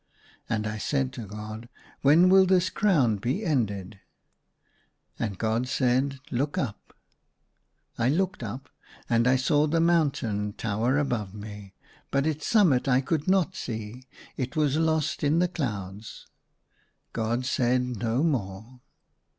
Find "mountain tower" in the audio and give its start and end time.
9.79-10.97